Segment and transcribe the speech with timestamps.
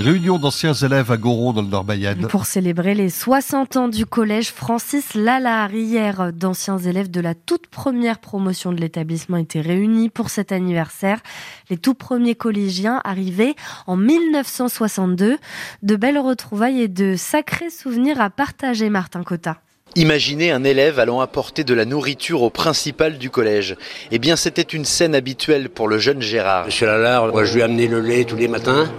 [0.00, 2.26] Réunion d'anciens élèves à Goron dans le Nord-Mayenne.
[2.26, 7.66] Pour célébrer les 60 ans du collège Francis Lalard, hier, d'anciens élèves de la toute
[7.66, 11.20] première promotion de l'établissement étaient réunis pour cet anniversaire.
[11.68, 13.54] Les tout premiers collégiens arrivés
[13.86, 15.36] en 1962.
[15.82, 19.58] De belles retrouvailles et de sacrés souvenirs à partager, Martin Cotta.
[19.96, 23.76] Imaginez un élève allant apporter de la nourriture au principal du collège.
[24.12, 26.64] Eh bien, c'était une scène habituelle pour le jeune Gérard.
[26.66, 28.90] Monsieur Lalard, moi, je lui amenais le lait tous les matins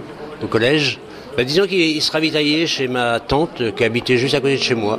[0.42, 0.98] au collège.
[1.36, 4.74] Bah, disons qu'il se ravitaillait chez ma tante qui habitait juste à côté de chez
[4.74, 4.98] moi.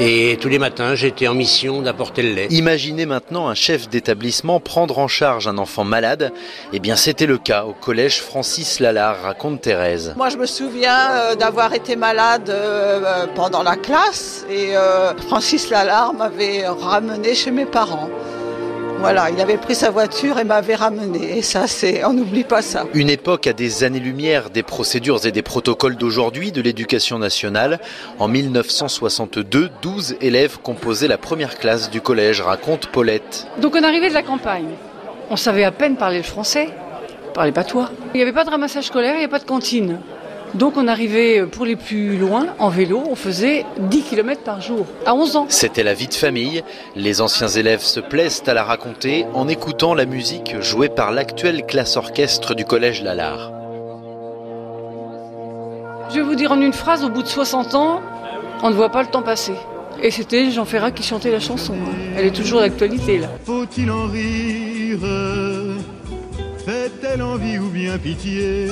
[0.00, 2.46] Et tous les matins, j'étais en mission d'apporter le lait.
[2.50, 6.32] Imaginez maintenant un chef d'établissement prendre en charge un enfant malade.
[6.72, 10.14] Eh bien, c'était le cas au collège Francis Lalard, raconte Thérèse.
[10.16, 15.70] Moi, je me souviens euh, d'avoir été malade euh, pendant la classe et euh, Francis
[15.70, 18.10] Lalard m'avait ramené chez mes parents.
[18.98, 21.38] Voilà, il avait pris sa voiture et m'avait ramené.
[21.38, 22.84] Et ça, c'est, on n'oublie pas ça.
[22.94, 27.80] Une époque à des années-lumière des procédures et des protocoles d'aujourd'hui de l'éducation nationale.
[28.18, 33.46] En 1962, 12 élèves composaient la première classe du collège, raconte Paulette.
[33.58, 34.70] Donc on arrivait de la campagne.
[35.30, 36.68] On savait à peine parler le français,
[37.34, 37.90] parlait pas toi.
[38.14, 39.98] Il n'y avait pas de ramassage scolaire, il n'y avait pas de cantine.
[40.54, 44.86] Donc on arrivait pour les plus loin en vélo, on faisait 10 km par jour
[45.04, 45.46] à 11 ans.
[45.48, 46.62] C'était la vie de famille.
[46.94, 51.66] Les anciens élèves se plaisent à la raconter en écoutant la musique jouée par l'actuelle
[51.66, 53.50] classe orchestre du collège Lalard.
[56.10, 58.00] Je vais vous dire en une phrase, au bout de 60 ans,
[58.62, 59.54] on ne voit pas le temps passer.
[60.02, 61.74] Et c'était Jean Ferrat qui chantait la chanson.
[62.16, 63.28] Elle est toujours d'actualité là.
[63.44, 65.00] Faut-il en rire?
[66.64, 68.68] Fait-elle envie ou bien pitié?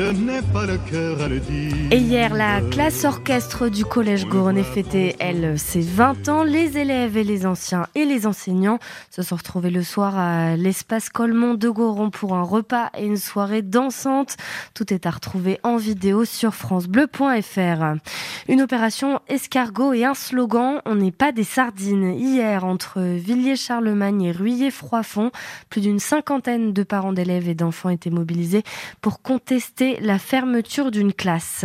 [0.00, 1.74] Je n'ai pas le cœur à le dire.
[1.90, 6.42] Et hier, la classe orchestre du Collège Gournay fêtait, elle, ses 20 ans.
[6.42, 8.78] Les élèves et les anciens et les enseignants
[9.10, 13.18] se sont retrouvés le soir à l'espace Colmont de Goron pour un repas et une
[13.18, 14.36] soirée dansante.
[14.72, 18.00] Tout est à retrouver en vidéo sur FranceBleu.fr.
[18.48, 22.14] Une opération escargot et un slogan On n'est pas des sardines.
[22.14, 25.30] Hier, entre Villiers-Charlemagne et Ruyer-Froidfond,
[25.68, 28.62] plus d'une cinquantaine de parents d'élèves et d'enfants étaient mobilisés
[29.02, 31.64] pour contester la fermeture d'une classe.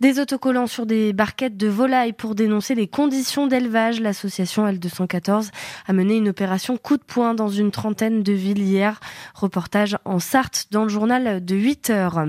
[0.00, 4.00] Des autocollants sur des barquettes de volailles pour dénoncer les conditions d'élevage.
[4.00, 5.50] L'association L214
[5.86, 9.00] a mené une opération coup de poing dans une trentaine de villes hier.
[9.34, 12.26] Reportage en Sarthe dans le journal de 8 heures.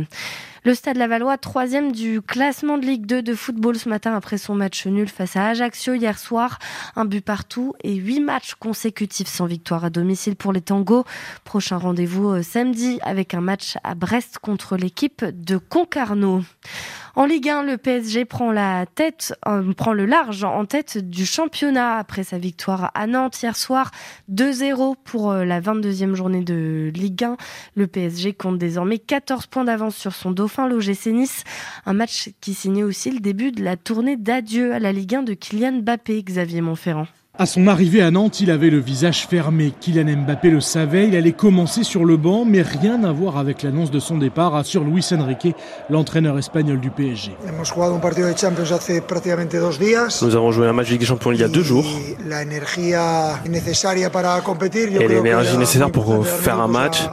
[0.67, 4.53] Le Stade Lavallois, troisième du classement de Ligue 2 de football ce matin après son
[4.53, 6.59] match nul face à Ajaccio hier soir.
[6.97, 11.05] Un but partout et huit matchs consécutifs sans victoire à domicile pour les Tangos.
[11.45, 16.41] Prochain rendez-vous euh, samedi avec un match à Brest contre l'équipe de Concarneau.
[17.17, 21.25] En Ligue 1, le PSG prend la tête, euh, prend le large en tête du
[21.25, 23.89] championnat après sa victoire à Nantes hier soir
[24.31, 27.37] 2-0 pour euh, la 22e journée de Ligue 1.
[27.73, 31.43] Le PSG compte désormais 14 points d'avance sur son dauphin l'OGC Nice,
[31.87, 35.23] un match qui signait aussi le début de la tournée d'adieu à la Ligue 1
[35.23, 37.07] de Kylian Mbappé, Xavier Montferrand.
[37.39, 39.71] À son arrivée à Nantes, il avait le visage fermé.
[39.79, 43.61] Kylian Mbappé le savait, il allait commencer sur le banc, mais rien à voir avec
[43.61, 45.55] l'annonce de son départ, assure Luis Enrique,
[45.91, 47.33] l'entraîneur espagnol du PSG.
[50.23, 51.85] Nous avons joué un match de Ligue des Champions il y a deux jours.
[54.99, 57.03] Et l'énergie nécessaire pour faire un match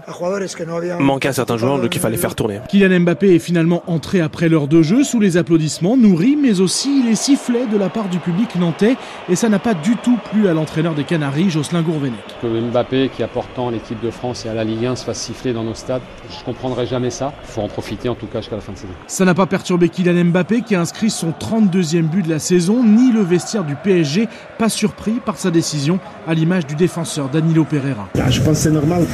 [1.00, 2.60] manquait à certains joueurs, donc il fallait faire tourner.
[2.70, 7.02] Kylian Mbappé est finalement entré après l'heure de jeu sous les applaudissements nourris, mais aussi
[7.02, 8.96] les sifflets de la part du public nantais,
[9.28, 12.20] et ça n'a pas du tout plus à l'entraîneur des Canaries, Jocelyn Gourvenec.
[12.40, 15.20] Que Mbappé, qui apporte tant l'équipe de France et à la Ligue 1, se fasse
[15.20, 17.32] siffler dans nos stades, je ne comprendrai jamais ça.
[17.44, 18.92] Il faut en profiter en tout cas jusqu'à la fin de saison.
[19.06, 22.82] Ça n'a pas perturbé Kylian Mbappé qui a inscrit son 32e but de la saison,
[22.84, 27.64] ni le vestiaire du PSG, pas surpris par sa décision, à l'image du défenseur Danilo
[27.64, 28.08] Pereira.
[28.18, 29.04] Ah, je pense que c'est normal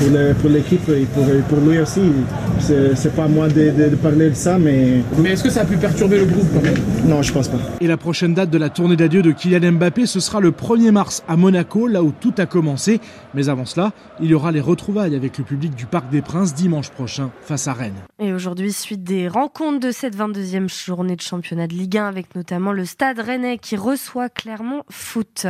[0.40, 2.00] pour l'équipe et pour, pour, lui aussi.
[2.58, 5.02] C'est pas à moi de, de, parler de ça, mais.
[5.18, 6.78] Mais est-ce que ça a pu perturber le groupe quand même?
[7.04, 7.58] Non, je pense pas.
[7.80, 10.89] Et la prochaine date de la tournée d'adieu de Kylian Mbappé, ce sera le 1er
[10.90, 13.00] mars à Monaco, là où tout a commencé.
[13.34, 16.54] Mais avant cela, il y aura les retrouvailles avec le public du Parc des Princes
[16.54, 18.00] dimanche prochain face à Rennes.
[18.18, 22.34] Et aujourd'hui, suite des rencontres de cette 22e journée de championnat de Ligue 1 avec
[22.34, 25.46] notamment le Stade Rennais qui reçoit Clermont Foot.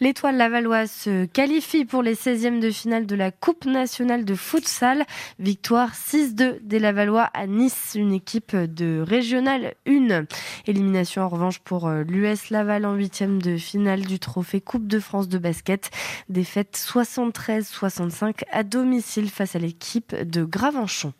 [0.00, 5.04] L'étoile lavalloise se qualifie pour les 16e de finale de la Coupe nationale de futsal.
[5.38, 10.24] Victoire 6-2 des Lavallois à Nice, une équipe de régionale 1.
[10.66, 14.98] Élimination en revanche pour euh, l'US Laval en 8e de finale du trophée Coupe de
[14.98, 15.90] France de basket.
[16.28, 21.14] Défaite 73-65 à domicile face à l'équipe de Gravenchon.